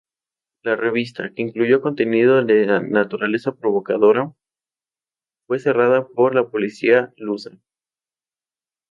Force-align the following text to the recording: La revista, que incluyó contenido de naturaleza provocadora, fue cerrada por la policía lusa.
La 0.63 0.75
revista, 0.75 1.31
que 1.31 1.43
incluyó 1.43 1.79
contenido 1.79 2.43
de 2.43 2.65
naturaleza 2.89 3.55
provocadora, 3.55 4.33
fue 5.45 5.59
cerrada 5.59 6.07
por 6.07 6.33
la 6.33 6.49
policía 6.49 7.13
lusa. 7.17 7.51